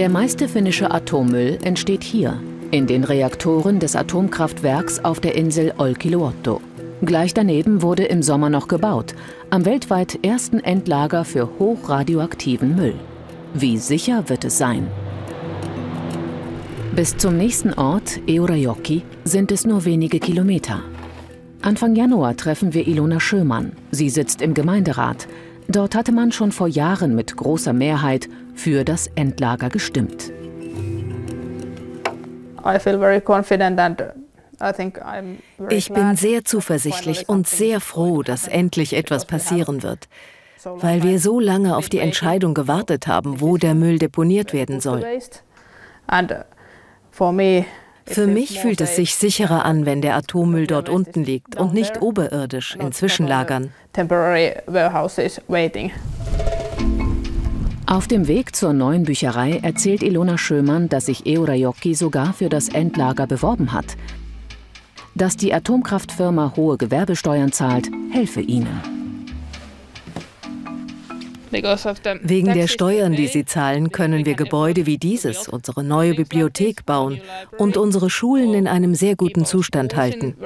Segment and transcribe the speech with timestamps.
[0.00, 6.62] Der meiste finnische Atommüll entsteht hier, in den Reaktoren des Atomkraftwerks auf der Insel Olkiluoto.
[7.02, 9.14] Gleich daneben wurde im Sommer noch gebaut,
[9.50, 12.94] am weltweit ersten Endlager für hochradioaktiven Müll.
[13.52, 14.86] Wie sicher wird es sein?
[16.96, 20.80] Bis zum nächsten Ort, Eurajoki, sind es nur wenige Kilometer.
[21.60, 23.72] Anfang Januar treffen wir Ilona Schömann.
[23.90, 25.28] Sie sitzt im Gemeinderat.
[25.68, 28.30] Dort hatte man schon vor Jahren mit großer Mehrheit
[28.60, 30.30] für das Endlager gestimmt.
[35.70, 40.08] Ich bin sehr zuversichtlich und sehr froh, dass endlich etwas passieren wird,
[40.62, 45.06] weil wir so lange auf die Entscheidung gewartet haben, wo der Müll deponiert werden soll.
[48.04, 52.02] Für mich fühlt es sich sicherer an, wenn der Atommüll dort unten liegt und nicht
[52.02, 53.72] oberirdisch in Zwischenlagern.
[57.90, 62.68] Auf dem Weg zur neuen Bücherei erzählt Ilona Schömann, dass sich Eurajoki sogar für das
[62.68, 63.96] Endlager beworben hat.
[65.16, 68.80] Dass die Atomkraftfirma hohe Gewerbesteuern zahlt, helfe ihnen.
[71.50, 77.20] Wegen der Steuern, die sie zahlen, können wir Gebäude wie dieses, unsere neue Bibliothek bauen
[77.58, 80.36] und unsere Schulen in einem sehr guten Zustand halten.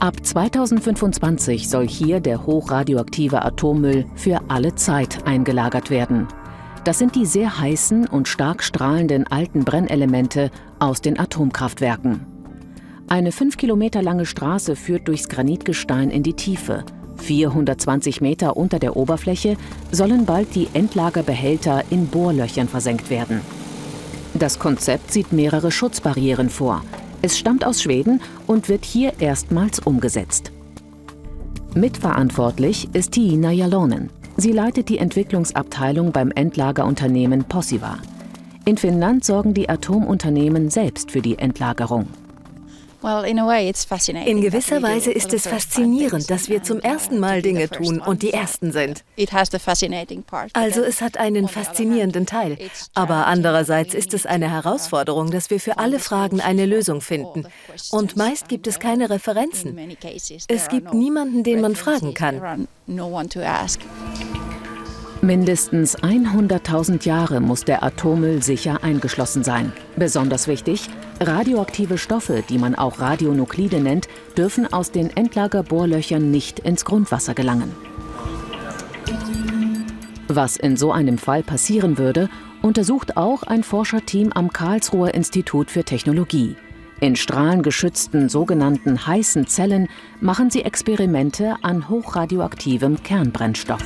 [0.00, 6.28] Ab 2025 soll hier der hochradioaktive Atommüll für alle Zeit eingelagert werden.
[6.84, 12.24] Das sind die sehr heißen und stark strahlenden alten Brennelemente aus den Atomkraftwerken.
[13.08, 16.84] Eine fünf Kilometer lange Straße führt durchs Granitgestein in die Tiefe–
[17.18, 19.56] 420 Meter unter der Oberfläche
[19.90, 23.40] sollen bald die Endlagerbehälter in Bohrlöchern versenkt werden.
[24.34, 26.82] Das Konzept sieht mehrere Schutzbarrieren vor.
[27.22, 30.52] Es stammt aus Schweden und wird hier erstmals umgesetzt.
[31.74, 34.10] Mitverantwortlich ist Tiina Jalonen.
[34.36, 37.98] Sie leitet die Entwicklungsabteilung beim Endlagerunternehmen Posiva.
[38.64, 42.06] In Finnland sorgen die Atomunternehmen selbst für die Endlagerung.
[44.26, 48.32] In gewisser Weise ist es faszinierend, dass wir zum ersten Mal Dinge tun und die
[48.32, 49.04] Ersten sind.
[50.52, 52.58] Also es hat einen faszinierenden Teil.
[52.94, 57.46] Aber andererseits ist es eine Herausforderung, dass wir für alle Fragen eine Lösung finden.
[57.90, 59.78] Und meist gibt es keine Referenzen.
[60.48, 62.68] Es gibt niemanden, den man fragen kann.
[65.28, 69.74] Mindestens 100.000 Jahre muss der Atommüll sicher eingeschlossen sein.
[69.94, 70.88] Besonders wichtig,
[71.20, 74.08] radioaktive Stoffe, die man auch Radionuklide nennt,
[74.38, 77.74] dürfen aus den Endlagerbohrlöchern nicht ins Grundwasser gelangen.
[80.28, 82.30] Was in so einem Fall passieren würde,
[82.62, 86.56] untersucht auch ein Forscherteam am Karlsruher Institut für Technologie.
[87.00, 89.88] In strahlengeschützten sogenannten heißen Zellen
[90.22, 93.84] machen sie Experimente an hochradioaktivem Kernbrennstoff.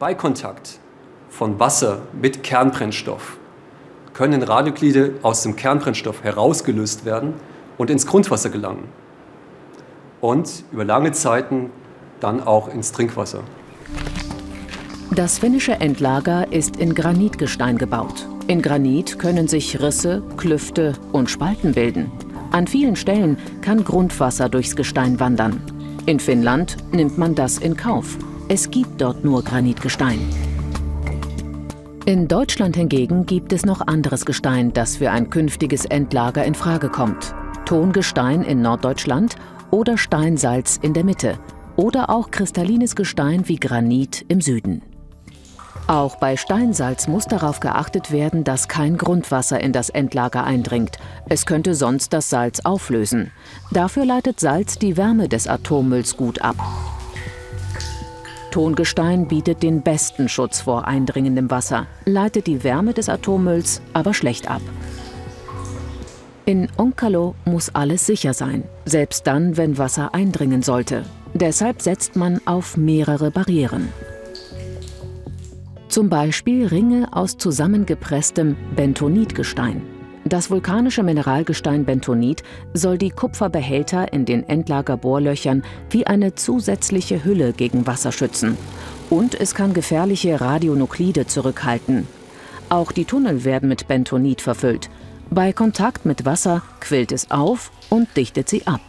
[0.00, 0.78] Bei Kontakt
[1.28, 3.36] von Wasser mit Kernbrennstoff
[4.14, 7.34] können Radioglide aus dem Kernbrennstoff herausgelöst werden
[7.76, 8.88] und ins Grundwasser gelangen
[10.22, 11.68] und über lange Zeiten
[12.18, 13.42] dann auch ins Trinkwasser.
[15.14, 18.26] Das finnische Endlager ist in Granitgestein gebaut.
[18.46, 22.10] In Granit können sich Risse, Klüfte und Spalten bilden.
[22.52, 25.60] An vielen Stellen kann Grundwasser durchs Gestein wandern.
[26.06, 28.16] In Finnland nimmt man das in Kauf.
[28.52, 30.18] Es gibt dort nur Granitgestein.
[32.04, 36.88] In Deutschland hingegen gibt es noch anderes Gestein, das für ein künftiges Endlager in Frage
[36.88, 37.32] kommt.
[37.64, 39.36] Tongestein in Norddeutschland
[39.70, 41.38] oder Steinsalz in der Mitte
[41.76, 44.82] oder auch kristallines Gestein wie Granit im Süden.
[45.86, 50.98] Auch bei Steinsalz muss darauf geachtet werden, dass kein Grundwasser in das Endlager eindringt.
[51.28, 53.30] Es könnte sonst das Salz auflösen.
[53.70, 56.56] Dafür leitet Salz die Wärme des Atommülls gut ab.
[58.50, 64.50] Tongestein bietet den besten Schutz vor eindringendem Wasser, leitet die Wärme des Atommülls aber schlecht
[64.50, 64.62] ab.
[66.46, 71.04] In Onkalo muss alles sicher sein, selbst dann, wenn Wasser eindringen sollte.
[71.32, 73.88] Deshalb setzt man auf mehrere Barrieren.
[75.88, 79.82] Zum Beispiel Ringe aus zusammengepresstem Bentonitgestein.
[80.30, 87.84] Das vulkanische Mineralgestein Bentonit soll die Kupferbehälter in den Endlagerbohrlöchern wie eine zusätzliche Hülle gegen
[87.88, 88.56] Wasser schützen.
[89.10, 92.06] Und es kann gefährliche Radionuklide zurückhalten.
[92.68, 94.88] Auch die Tunnel werden mit Bentonit verfüllt.
[95.30, 98.82] Bei Kontakt mit Wasser quillt es auf und dichtet sie ab.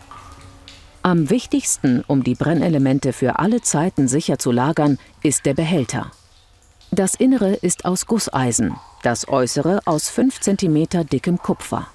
[1.01, 6.11] Am wichtigsten, um die Brennelemente für alle Zeiten sicher zu lagern, ist der Behälter.
[6.93, 11.88] Das Innere ist aus Gusseisen, das Äußere aus 5 cm dickem Kupfer.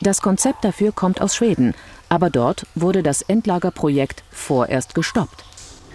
[0.00, 1.74] Das Konzept dafür kommt aus Schweden,
[2.08, 5.44] aber dort wurde das Endlagerprojekt vorerst gestoppt.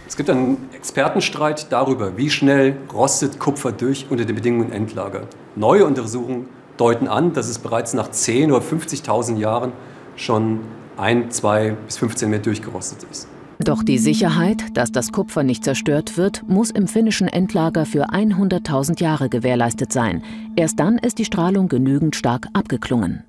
[0.05, 5.29] Es gibt einen Expertenstreit darüber, wie schnell rostet Kupfer durch unter den Bedingungen Endlager.
[5.55, 9.71] Neue Untersuchungen deuten an, dass es bereits nach 10.000 oder 50.000 Jahren
[10.17, 10.59] schon
[10.97, 13.29] ein, zwei bis 15 Meter durchgerostet ist.
[13.59, 19.01] Doch die Sicherheit, dass das Kupfer nicht zerstört wird, muss im finnischen Endlager für 100.000
[19.01, 20.23] Jahre gewährleistet sein.
[20.55, 23.23] Erst dann ist die Strahlung genügend stark abgeklungen.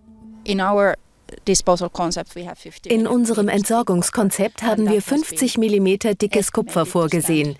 [2.84, 7.56] In unserem Entsorgungskonzept haben wir 50 mm dickes Kupfer vorgesehen,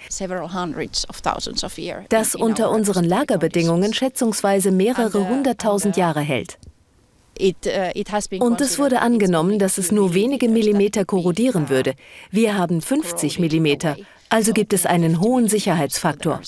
[2.08, 6.58] das unter unseren Lagerbedingungen schätzungsweise mehrere hunderttausend Jahre hält.
[7.38, 11.94] Uh, Und es wurde angenommen, dass es nur wenige Millimeter korrodieren würde.
[12.30, 13.96] Wir haben 50 Millimeter,
[14.28, 16.40] also gibt es einen hohen Sicherheitsfaktor.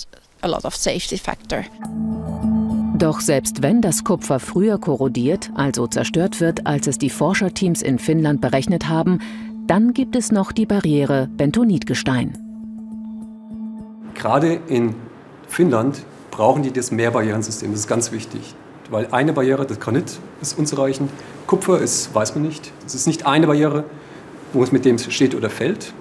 [2.96, 7.98] Doch selbst wenn das Kupfer früher korrodiert, also zerstört wird, als es die Forscherteams in
[7.98, 9.20] Finnland berechnet haben,
[9.66, 12.38] dann gibt es noch die Barriere Bentonitgestein.
[14.14, 14.94] Gerade in
[15.46, 18.54] Finnland brauchen die das Mehrbarrierensystem, das ist ganz wichtig
[18.90, 21.10] weil eine Barriere, das Granit ist unzureichend.
[21.46, 22.72] Kupfer ist, weiß man nicht.
[22.86, 23.84] Es ist nicht eine Barriere,
[24.52, 25.92] wo es mit dem steht oder fällt,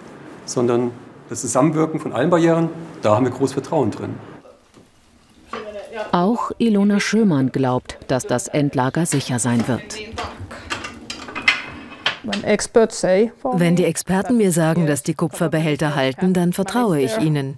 [0.45, 0.91] sondern
[1.29, 2.69] das Zusammenwirken von allen Barrieren,
[3.01, 4.15] da haben wir großes Vertrauen drin.
[6.11, 9.97] Auch Ilona Schömann glaubt, dass das Endlager sicher sein wird.
[12.23, 17.57] Wenn die Experten mir sagen, dass die Kupferbehälter halten, dann vertraue ich ihnen.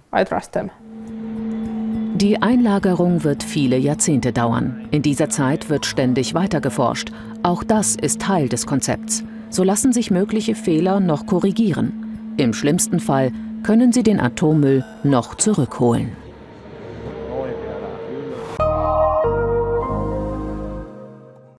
[2.20, 4.86] Die Einlagerung wird viele Jahrzehnte dauern.
[4.90, 7.12] In dieser Zeit wird ständig weiter geforscht.
[7.42, 9.24] Auch das ist Teil des Konzepts.
[9.48, 12.34] So lassen sich mögliche Fehler noch korrigieren.
[12.36, 13.32] Im schlimmsten Fall
[13.62, 16.10] können sie den Atommüll noch zurückholen.